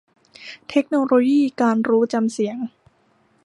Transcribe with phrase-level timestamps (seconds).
[0.69, 2.57] เทคโนโลยีการรู้จำเสียง